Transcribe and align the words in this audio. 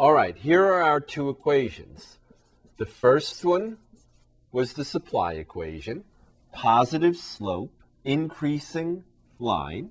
All 0.00 0.14
right, 0.14 0.34
here 0.34 0.64
are 0.64 0.82
our 0.82 0.98
two 0.98 1.28
equations. 1.28 2.16
The 2.78 2.86
first 2.86 3.44
one 3.44 3.76
was 4.50 4.72
the 4.72 4.82
supply 4.82 5.34
equation, 5.34 6.04
positive 6.54 7.18
slope, 7.18 7.74
increasing 8.02 9.04
line. 9.38 9.90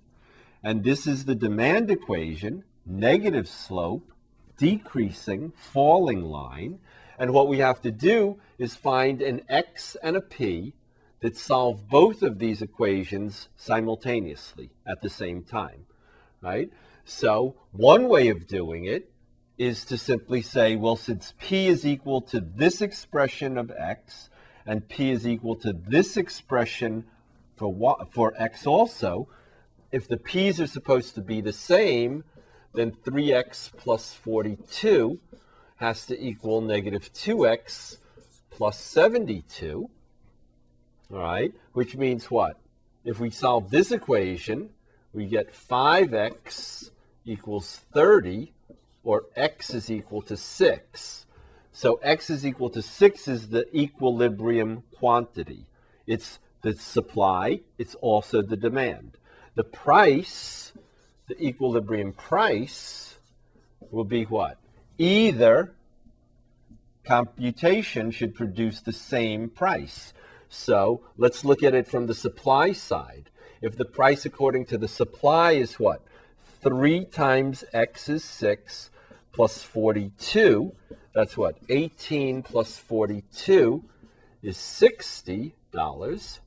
And 0.64 0.84
this 0.84 1.06
is 1.06 1.26
the 1.26 1.36
demand 1.36 1.92
equation, 1.92 2.64
negative 2.88 3.48
slope, 3.48 4.12
decreasing, 4.58 5.54
falling 5.56 6.24
line. 6.24 6.80
And 7.20 7.32
what 7.32 7.48
we 7.48 7.60
have 7.60 7.80
to 7.84 7.92
do 7.92 8.40
is 8.58 8.74
find 8.74 9.22
an 9.22 9.42
x 9.48 9.96
and 10.02 10.18
a 10.18 10.22
p 10.22 10.74
that 11.20 11.38
solve 11.38 11.88
both 11.88 12.24
of 12.24 12.40
these 12.40 12.64
equations 12.64 13.48
simultaneously 13.58 14.72
at 14.88 15.04
the 15.04 15.10
same 15.12 15.44
time, 15.44 15.86
right? 16.42 16.72
So 17.06 17.54
one 17.74 18.10
way 18.10 18.30
of 18.30 18.48
doing 18.48 18.86
it 18.86 19.12
is 19.60 19.86
to 19.86 19.98
simply 19.98 20.42
say, 20.42 20.76
well, 20.76 20.96
since 20.96 21.34
p 21.40 21.68
is 21.68 21.86
equal 21.86 22.22
to 22.22 22.40
this 22.40 22.82
expression 22.82 23.58
of 23.58 23.72
x 23.78 24.30
and 24.66 24.88
p 24.88 25.12
is 25.12 25.28
equal 25.28 25.56
to 25.58 25.74
this 25.74 26.18
expression 26.18 27.04
for, 27.58 28.08
for 28.10 28.34
x 28.38 28.66
also, 28.66 29.28
if 29.92 30.08
the 30.08 30.18
p's 30.18 30.62
are 30.62 30.68
supposed 30.68 31.14
to 31.16 31.22
be 31.22 31.42
the 31.42 31.54
same, 31.54 32.24
then 32.74 32.92
3x 32.92 33.72
plus 33.76 34.14
42 34.14 35.20
has 35.78 36.06
to 36.06 36.20
equal 36.20 36.62
negative 36.62 37.12
2x 37.14 37.98
plus 38.52 38.80
72. 38.80 39.90
All 41.12 41.20
right, 41.20 41.54
which 41.74 41.96
means 41.96 42.30
what? 42.30 42.58
If 43.04 43.20
we 43.20 43.32
solve 43.32 43.72
this 43.72 43.92
equation, 43.92 44.70
we 45.12 45.26
get 45.26 45.54
5x 45.54 46.92
equals 47.26 47.82
30, 47.92 48.54
or 49.10 49.26
x 49.36 49.74
is 49.74 49.90
equal 49.90 50.22
to 50.22 50.38
6. 50.38 51.26
So 51.74 51.96
x 52.04 52.30
is 52.30 52.46
equal 52.46 52.70
to 52.70 52.84
6 52.84 53.28
is 53.28 53.50
the 53.50 53.66
equilibrium 53.76 54.84
quantity. 55.00 55.66
It's 56.06 56.38
the 56.62 56.74
supply, 56.74 57.62
it's 57.80 57.96
also 57.96 58.44
the 58.44 58.56
demand. 58.56 59.18
The 59.56 59.64
price, 59.64 60.74
the 61.28 61.44
equilibrium 61.44 62.14
price, 62.14 63.18
will 63.90 64.04
be 64.04 64.26
what? 64.26 64.60
Either 65.00 65.74
computation 67.04 68.12
should 68.12 68.36
produce 68.36 68.80
the 68.80 68.94
same 68.94 69.50
price. 69.50 70.14
So 70.50 71.02
let's 71.18 71.44
look 71.44 71.64
at 71.64 71.74
it 71.74 71.88
from 71.88 72.06
the 72.06 72.14
supply 72.14 72.74
side. 72.74 73.32
If 73.60 73.76
the 73.76 73.86
price 73.86 74.24
according 74.24 74.68
to 74.68 74.78
the 74.78 74.88
supply 74.88 75.54
is 75.54 75.80
what? 75.80 76.04
3 76.62 77.06
times 77.06 77.64
x 77.74 78.08
is 78.08 78.24
6 78.24 78.92
plus 79.32 79.64
42, 79.64 80.74
that's 81.14 81.38
what? 81.38 81.58
18 81.70 82.44
plus 82.44 82.78
42 82.78 83.84
is 84.42 84.58
$60. 84.58 86.40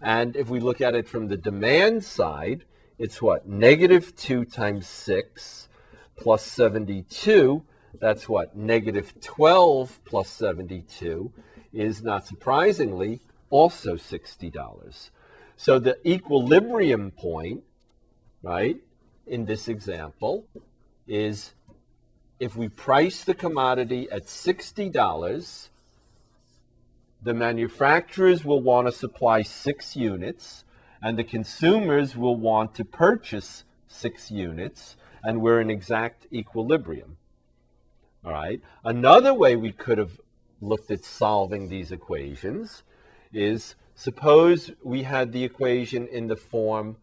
And 0.00 0.36
if 0.36 0.48
we 0.48 0.60
look 0.60 0.80
at 0.80 0.94
it 0.94 1.08
from 1.08 1.28
the 1.28 1.36
demand 1.36 2.04
side, 2.04 2.64
it's 2.98 3.20
what? 3.22 3.48
Negative 3.48 4.14
2 4.14 4.44
times 4.44 4.86
6 4.86 5.68
plus 6.16 6.42
72. 6.42 7.64
That's 8.00 8.28
what? 8.28 8.56
Negative 8.56 9.12
12 9.20 10.00
plus 10.04 10.28
72 10.30 11.32
is, 11.72 12.02
not 12.02 12.26
surprisingly, 12.26 13.20
also 13.50 13.94
$60. 13.94 15.10
So 15.56 15.78
the 15.78 15.96
equilibrium 16.08 17.10
point, 17.10 17.62
right, 18.42 18.76
in 19.26 19.44
this 19.44 19.68
example 19.68 20.46
is 21.06 21.54
if 22.38 22.56
we 22.56 22.68
price 22.68 23.24
the 23.24 23.34
commodity 23.34 24.08
at 24.10 24.26
$60, 24.26 25.68
the 27.22 27.34
manufacturers 27.34 28.44
will 28.44 28.60
want 28.60 28.86
to 28.86 28.92
supply 28.92 29.42
six 29.42 29.96
units, 29.96 30.64
and 31.02 31.18
the 31.18 31.24
consumers 31.24 32.16
will 32.16 32.36
want 32.36 32.74
to 32.74 32.84
purchase 32.84 33.64
six 33.88 34.30
units, 34.30 34.96
and 35.22 35.40
we're 35.40 35.60
in 35.60 35.70
exact 35.70 36.26
equilibrium. 36.32 37.16
All 38.24 38.32
right. 38.32 38.60
Another 38.84 39.32
way 39.32 39.54
we 39.54 39.72
could 39.72 39.98
have 39.98 40.20
looked 40.60 40.90
at 40.90 41.04
solving 41.04 41.68
these 41.68 41.92
equations 41.92 42.82
is 43.32 43.74
suppose 43.94 44.70
we 44.82 45.02
had 45.02 45.32
the 45.32 45.44
equation 45.44 46.06
in 46.06 46.26
the 46.26 46.36
form 46.36 46.96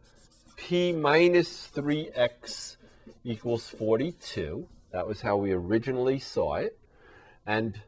p 0.55 0.91
minus 0.91 1.69
3x 1.73 2.77
equals 3.23 3.69
42. 3.69 4.67
That 4.91 5.07
was 5.07 5.21
how 5.21 5.37
we 5.37 5.51
originally 5.51 6.19
saw 6.19 6.55
it. 6.55 6.77
And 7.45 7.79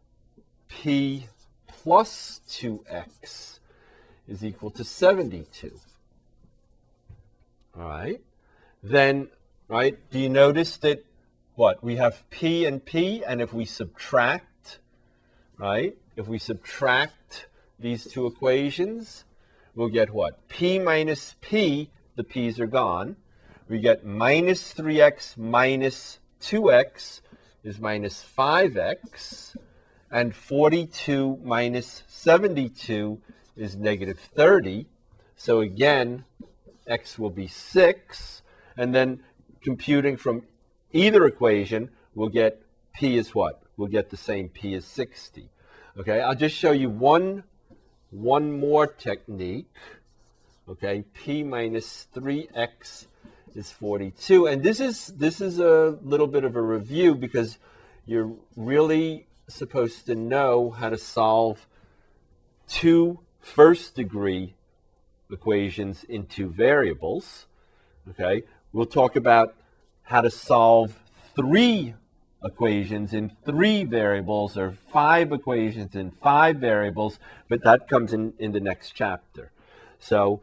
p 0.67 1.27
plus 1.67 2.41
2x 2.49 3.59
is 4.27 4.43
equal 4.43 4.71
to 4.71 4.83
72. 4.83 5.79
All 7.77 7.87
right. 7.87 8.21
Then, 8.81 9.29
right, 9.67 9.97
do 10.11 10.19
you 10.19 10.29
notice 10.29 10.77
that 10.77 11.05
what? 11.55 11.83
We 11.83 11.97
have 11.97 12.29
p 12.29 12.65
and 12.65 12.83
p, 12.83 13.23
and 13.23 13.41
if 13.41 13.53
we 13.53 13.65
subtract, 13.65 14.79
right, 15.57 15.95
if 16.15 16.27
we 16.27 16.39
subtract 16.39 17.47
these 17.79 18.05
two 18.05 18.25
equations, 18.25 19.23
we'll 19.75 19.89
get 19.89 20.11
what? 20.11 20.47
p 20.47 20.79
minus 20.79 21.35
p, 21.41 21.89
the 22.15 22.23
p's 22.23 22.59
are 22.59 22.67
gone. 22.67 23.15
We 23.69 23.79
get 23.79 24.05
minus 24.05 24.73
3x 24.73 25.37
minus 25.37 26.19
2x 26.43 27.21
is 27.63 27.79
minus 27.79 28.23
5x 28.37 29.55
and 30.11 30.35
42 30.35 31.39
minus 31.41 32.03
72 32.07 33.19
is 33.55 33.77
negative 33.77 34.19
30. 34.19 34.85
So 35.37 35.61
again, 35.61 36.25
x 36.85 37.17
will 37.17 37.29
be 37.29 37.47
6. 37.47 38.41
And 38.75 38.93
then 38.93 39.21
computing 39.61 40.17
from 40.17 40.43
either 40.91 41.25
equation, 41.25 41.89
we'll 42.13 42.29
get 42.29 42.61
p 42.93 43.17
is 43.17 43.33
what? 43.33 43.63
We'll 43.77 43.87
get 43.87 44.09
the 44.09 44.17
same 44.17 44.49
p 44.49 44.73
is 44.73 44.85
60. 44.85 45.49
Okay, 45.97 46.19
I'll 46.19 46.35
just 46.35 46.55
show 46.55 46.71
you 46.71 46.89
one, 46.89 47.43
one 48.11 48.59
more 48.59 48.85
technique. 48.85 49.71
Okay, 50.67 51.05
p 51.13 51.43
minus 51.43 52.07
3x 52.13 53.07
is 53.55 53.71
42. 53.71 54.47
And 54.47 54.63
this 54.63 54.79
is, 54.79 55.07
this 55.07 55.41
is 55.41 55.59
a 55.59 55.97
little 56.01 56.27
bit 56.27 56.43
of 56.43 56.55
a 56.55 56.61
review 56.61 57.15
because 57.15 57.57
you're 58.05 58.33
really 58.55 59.27
supposed 59.47 60.05
to 60.07 60.15
know 60.15 60.71
how 60.71 60.89
to 60.89 60.97
solve 60.97 61.65
two 62.67 63.19
first 63.39 63.95
degree 63.95 64.55
equations 65.31 66.03
in 66.03 66.25
two 66.25 66.49
variables. 66.49 67.45
Okay, 68.09 68.43
we'll 68.71 68.85
talk 68.85 69.15
about 69.15 69.55
how 70.03 70.21
to 70.21 70.29
solve 70.29 70.99
three 71.35 71.93
equations 72.43 73.13
in 73.13 73.31
three 73.45 73.83
variables 73.85 74.57
or 74.57 74.71
five 74.91 75.31
equations 75.31 75.95
in 75.95 76.11
five 76.11 76.57
variables, 76.57 77.19
but 77.47 77.63
that 77.63 77.87
comes 77.87 78.13
in, 78.13 78.33
in 78.37 78.51
the 78.51 78.59
next 78.59 78.91
chapter. 78.91 79.51
So, 79.99 80.41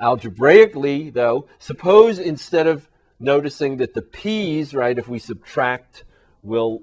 algebraically, 0.00 1.10
though, 1.10 1.48
suppose 1.58 2.18
instead 2.18 2.66
of 2.66 2.88
noticing 3.18 3.78
that 3.78 3.94
the 3.94 4.02
p's, 4.02 4.74
right, 4.74 4.98
if 4.98 5.08
we 5.08 5.18
subtract, 5.18 6.04
will 6.42 6.82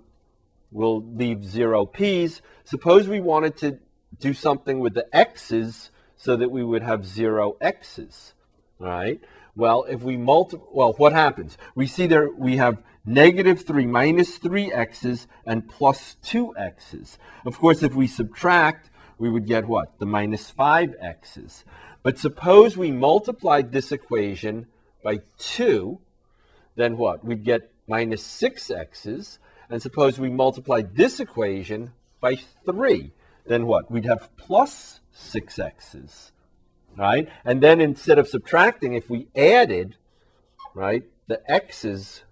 we'll 0.71 1.03
leave 1.03 1.45
zero 1.45 1.85
p's. 1.85 2.41
Suppose 2.63 3.07
we 3.07 3.19
wanted 3.19 3.55
to 3.57 3.79
do 4.19 4.33
something 4.33 4.79
with 4.79 4.93
the 4.93 5.07
x's 5.15 5.91
so 6.15 6.35
that 6.35 6.49
we 6.49 6.63
would 6.63 6.81
have 6.81 7.05
zero 7.05 7.55
x's, 7.61 8.33
right? 8.79 9.19
Well, 9.55 9.85
if 9.87 10.01
we 10.01 10.17
multiply, 10.17 10.65
well, 10.71 10.93
what 10.93 11.13
happens? 11.13 11.57
We 11.75 11.85
see 11.85 12.07
there 12.07 12.29
we 12.31 12.57
have 12.57 12.81
negative 13.05 13.65
3 13.65 13.85
minus 13.85 14.37
3 14.37 14.71
x's 14.71 15.27
and 15.45 15.67
plus 15.69 16.15
2 16.23 16.55
x's. 16.57 17.17
Of 17.45 17.59
course, 17.59 17.83
if 17.83 17.93
we 17.93 18.07
subtract, 18.07 18.89
we 19.19 19.29
would 19.29 19.45
get 19.45 19.67
what? 19.67 19.99
The 19.99 20.05
minus 20.05 20.49
5 20.49 20.95
x's. 20.99 21.65
But 22.03 22.19
suppose 22.19 22.77
we 22.77 22.91
multiplied 22.91 23.71
this 23.71 23.91
equation 23.91 24.67
by 25.03 25.21
2, 25.39 25.99
then 26.75 26.97
what? 26.97 27.23
We'd 27.23 27.43
get 27.43 27.71
minus 27.87 28.23
6 28.23 28.69
x's 28.69 29.39
and 29.69 29.81
suppose 29.81 30.19
we 30.19 30.29
multiplied 30.29 30.95
this 30.95 31.19
equation 31.19 31.93
by 32.19 32.37
3. 32.65 33.11
Then 33.45 33.65
what? 33.65 33.89
We'd 33.89 34.05
have 34.05 34.29
plus 34.37 34.99
6x's, 35.17 36.31
right? 36.95 37.27
And 37.43 37.61
then 37.61 37.81
instead 37.81 38.19
of 38.19 38.27
subtracting, 38.27 38.93
if 38.93 39.09
we 39.09 39.27
added, 39.35 39.95
right, 40.73 41.03
the 41.27 41.41
x's 41.49 42.23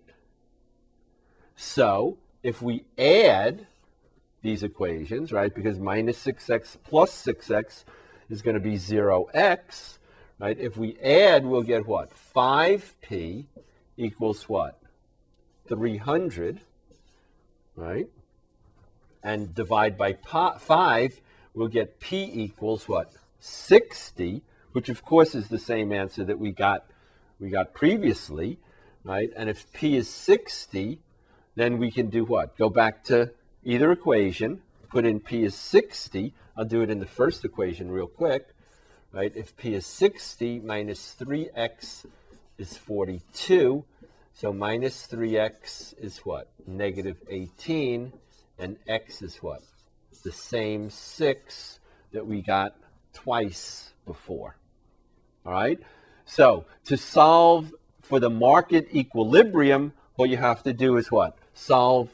So 1.55 2.17
if 2.43 2.61
we 2.61 2.83
add 2.97 3.67
these 4.45 4.61
equations, 4.61 5.31
right, 5.31 5.53
because 5.53 5.79
minus 5.79 6.23
6x 6.23 6.77
plus 6.83 7.25
6x 7.25 7.83
is 8.29 8.43
going 8.43 8.53
to 8.53 8.59
be 8.59 8.75
0x, 8.75 9.97
right? 10.37 10.57
If 10.59 10.77
we 10.77 10.95
add, 10.99 11.43
we'll 11.47 11.63
get 11.63 11.87
what? 11.87 12.11
5p 12.35 13.45
equals 13.97 14.47
what? 14.47 14.79
300, 15.67 16.59
right? 17.75 18.07
And 19.23 19.55
divide 19.55 19.97
by 19.97 20.13
5, 20.13 21.21
we'll 21.55 21.67
get 21.67 21.99
p 21.99 22.29
equals 22.31 22.87
what? 22.87 23.13
60, 23.39 24.43
which 24.73 24.89
of 24.89 25.03
course 25.03 25.33
is 25.33 25.47
the 25.47 25.57
same 25.57 25.91
answer 25.91 26.23
that 26.23 26.37
we 26.37 26.51
got 26.51 26.85
we 27.39 27.49
got 27.49 27.73
previously, 27.73 28.59
right? 29.03 29.31
And 29.35 29.49
if 29.49 29.73
p 29.73 29.97
is 29.97 30.07
60, 30.07 30.99
then 31.55 31.79
we 31.79 31.89
can 31.89 32.11
do 32.11 32.23
what? 32.23 32.55
Go 32.57 32.69
back 32.69 33.03
to 33.05 33.31
either 33.65 33.91
equation, 33.91 34.61
put 34.89 35.05
in 35.05 35.19
p 35.19 35.43
is 35.43 35.55
60. 35.55 36.33
I'll 36.55 36.63
do 36.63 36.81
it 36.81 36.89
in 36.89 36.99
the 36.99 37.05
first 37.05 37.43
equation 37.43 37.91
real 37.91 38.07
quick, 38.07 38.47
right? 39.11 39.33
If 39.35 39.57
p 39.57 39.73
is 39.73 39.85
60 39.85 40.59
minus 40.59 41.15
3x 41.19 42.05
is 42.57 42.77
42, 42.77 43.83
so 44.33 44.53
minus 44.53 45.07
3x 45.07 45.97
is 45.99 46.19
what? 46.19 46.49
Negative 46.65 47.17
18, 47.29 48.13
and 48.59 48.77
x 48.87 49.21
is 49.21 49.37
what? 49.37 49.61
The 50.23 50.31
same 50.31 50.89
6 50.89 51.79
that 52.13 52.25
we 52.25 52.41
got 52.41 52.75
twice 53.13 53.91
before. 54.05 54.55
All 55.45 55.51
right? 55.51 55.79
So 56.25 56.65
to 56.85 56.97
solve 56.97 57.73
for 58.01 58.19
the 58.19 58.29
market 58.29 58.95
equilibrium, 58.95 59.93
what 60.15 60.29
you 60.29 60.37
have 60.37 60.63
to 60.63 60.73
do 60.73 60.97
is 60.97 61.11
what? 61.11 61.37
Solve 61.53 62.09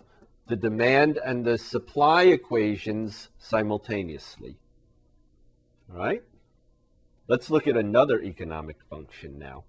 the 0.51 0.57
demand 0.57 1.17
and 1.17 1.45
the 1.45 1.57
supply 1.57 2.23
equations 2.23 3.29
simultaneously. 3.39 4.57
All 5.89 5.97
right? 5.97 6.21
Let's 7.29 7.49
look 7.49 7.67
at 7.67 7.77
another 7.77 8.21
economic 8.21 8.75
function 8.89 9.39
now. 9.39 9.63